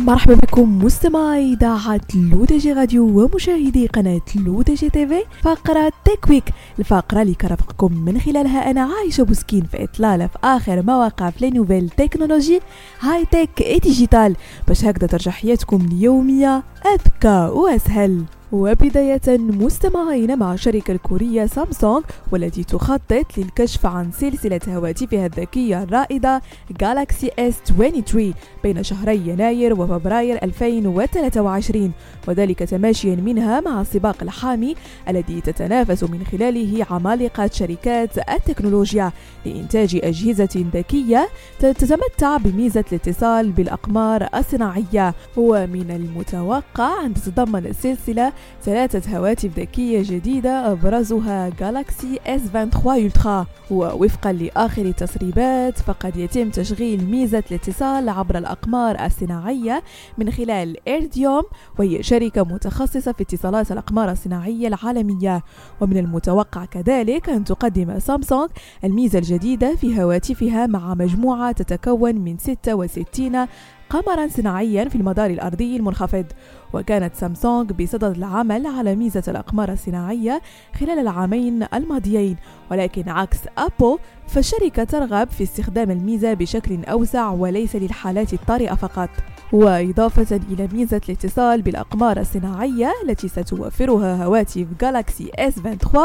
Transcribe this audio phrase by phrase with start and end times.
[0.00, 5.92] مرحبا بكم مستمعي إذاعة لو تي جي راديو ومشاهدي قناة لو تي جي تيفي فقرة
[6.04, 6.44] Tech Week
[6.78, 11.88] الفقرة اللي كرفقكم من خلالها أنا عايشة بوسكين في إطلالة في آخر مواقع في nouvelles
[11.88, 12.60] technologies
[13.00, 14.36] high-tech et digital
[14.68, 18.24] باش هكذا ترجع حياتكم اليومية أذكى وأسهل.
[18.52, 26.42] وبداية مستمعين مع الشركة الكورية سامسونج والتي تخطط للكشف عن سلسلة هواتفها الذكية الرائدة
[26.82, 28.18] Galaxy S23
[28.62, 31.92] بين شهري يناير وفبراير 2023
[32.28, 34.74] وذلك تماشيا منها مع السباق الحامي
[35.08, 39.12] الذي تتنافس من خلاله عمالقة شركات التكنولوجيا
[39.46, 41.28] لإنتاج أجهزة ذكية
[41.58, 45.14] تتمتع بميزة الاتصال بالأقمار الصناعية.
[45.36, 54.82] ومن المتوقع أن تتضمن السلسلة ثلاثة هواتف ذكية جديدة أبرزها جالاكسي S23 ألترا ووفقا لآخر
[54.82, 59.82] التسريبات فقد يتم تشغيل ميزة الاتصال عبر الأقمار الصناعية
[60.18, 61.42] من خلال إيرديوم
[61.78, 65.42] وهي شركة متخصصة في اتصالات الأقمار الصناعية العالمية.
[65.80, 68.50] ومن المتوقع كذلك أن تقدم سامسونج
[68.84, 73.46] الميزة الجديدة في هواتفها مع مجموعة تتكون من 66
[73.90, 76.26] قمرا صناعيا في المدار الأرضي المنخفض.
[76.72, 80.42] وكانت سامسونج بصدد العمل على ميزة الأقمار الصناعية
[80.80, 82.36] خلال العامين الماضيين
[82.70, 89.08] ولكن عكس أبل فالشركة ترغب في استخدام الميزة بشكل أوسع وليس للحالات الطارئة فقط.
[89.52, 95.98] وإضافة إلى ميزة الاتصال بالأقمار الصناعية التي ستوفرها هواتف Galaxy S23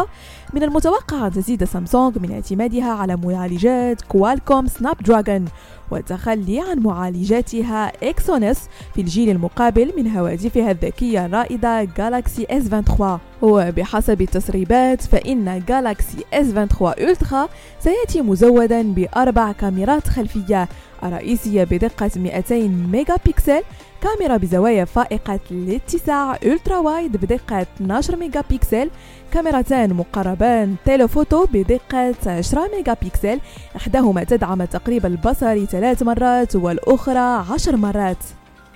[0.54, 5.46] من المتوقع أن تزيد سامسونج من اعتمادها على معالجات Qualcomm Snapdragon
[5.92, 13.04] والتخلي عن معالجاتها Exynos في الجيل المقابل من هواتفها الذكية الرائدة Galaxy S23.
[13.46, 20.68] وبحسب التسريبات فإن Galaxy S23 Ultra سيأتي مزودا بأربع كاميرات خلفية.
[21.04, 23.62] الرئيسية بدقة 200 ميجا بكسل
[24.02, 28.90] كاميرا بزوايا فائقة الاتساع ultra wide بدقة 12 ميجا بكسل
[29.34, 33.40] كاميرتان مقربان telephoto بدقة 10 ميجا بكسل
[33.76, 38.18] إحداهما تدعم التقريب البصري ثلاث مرات والأخرى 10 مرات.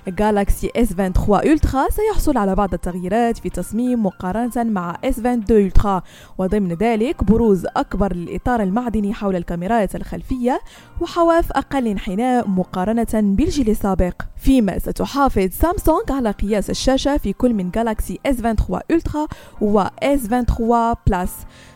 [0.07, 6.01] Galaxy S23 Ultra سيحصل على بعض التغييرات في التصميم مقارنة مع S22 Ultra
[6.37, 10.61] وضمن ذلك بروز أكبر للإطار المعدني حول الكاميرات الخلفية
[11.01, 14.21] وحواف أقل انحناء مقارنة بالجيل السابق.
[14.37, 19.27] فيما ستحافظ سامسونج على قياس الشاشة في كل من Galaxy S23 Ultra
[19.61, 20.61] و S23
[21.07, 21.31] Plus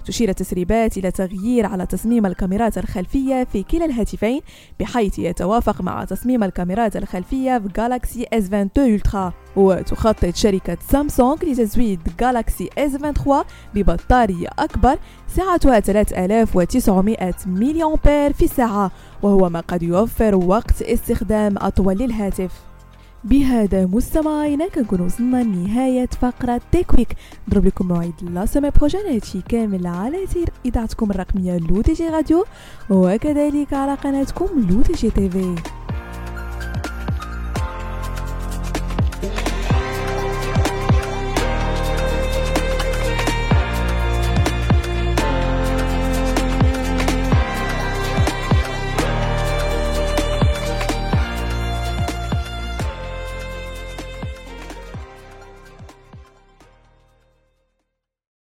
[0.05, 4.41] تشير التسريبات إلى تغيير على تصميم الكاميرات الخلفية في كلا الهاتفين
[4.79, 12.69] بحيث يتوافق مع تصميم الكاميرات الخلفية في Galaxy S22 Ultra وتخطط شركة سامسونج لتزويد Galaxy
[12.79, 13.29] S23
[13.75, 14.97] ببطارية أكبر
[15.27, 18.91] سعتها 3900 ملي أمبير في الساعة
[19.23, 22.51] وهو ما قد يوفر وقت استخدام أطول للهاتف
[23.23, 27.15] بهذا مستمعينا كنكون وصلنا لنهاية فقرة Tech Week
[27.47, 32.09] نضرب لكم موعد la semaine prochaine هادشي كامل على سير إذاعتكم الرقمية لو تي جي
[32.09, 32.45] راديو
[32.89, 35.55] وكذلك على قناتكم لو تي جي تيفي